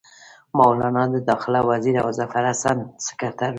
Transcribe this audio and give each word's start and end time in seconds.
مولنا 0.57 1.03
د 1.13 1.15
داخله 1.29 1.59
وزیر 1.69 1.95
او 2.03 2.09
ظفرحسن 2.19 2.77
سکرټر 3.05 3.47
وو. 3.49 3.49